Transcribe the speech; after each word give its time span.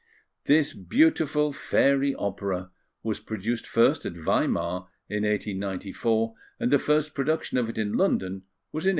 This 0.45 0.73
beautiful 0.73 1.53
fairy 1.53 2.15
opera 2.15 2.71
was 3.03 3.19
produced 3.19 3.67
first 3.67 4.03
at 4.03 4.13
Weimar 4.13 4.87
in 5.09 5.21
1894; 5.23 6.33
and 6.59 6.71
the 6.71 6.79
first 6.79 7.13
production 7.13 7.59
of 7.59 7.69
it 7.69 7.77
in 7.77 7.91
London 7.93 8.41
was 8.73 8.87
in 8.87 8.89
1895. 8.89 8.89